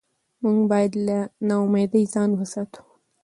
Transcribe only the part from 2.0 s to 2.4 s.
ځان